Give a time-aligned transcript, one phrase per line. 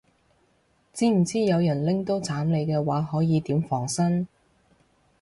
[0.91, 4.27] 知唔知有人拎刀斬你嘅話可以點防身